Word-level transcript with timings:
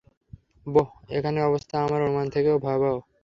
বোহ, 0.67 0.87
এখানের 1.09 1.43
অবস্থা 1.43 1.75
আমার 1.85 1.99
অনুমান 2.01 2.27
থেকেও 2.29 2.55
ভয়াবহ। 2.59 2.95